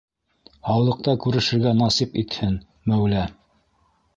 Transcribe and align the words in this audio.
Һаулыҡта 0.69 1.13
күрешергә 1.27 1.75
насип 1.81 2.17
итһен 2.23 2.57
Мәүлә. 2.93 3.25